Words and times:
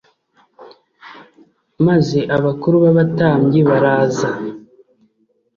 maze 1.87 2.19
abakuru 2.37 2.75
b’abatambyi 2.83 3.59
baraza 3.69 4.29